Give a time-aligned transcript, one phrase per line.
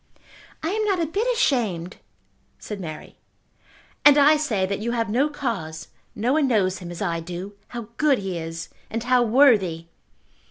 [0.63, 1.97] "I am not a bit ashamed,"
[2.57, 3.17] said Mary.
[4.03, 5.89] "And I say that you have no cause.
[6.15, 7.53] No one knows him as I do.
[7.67, 9.85] How good he is, and how worthy!"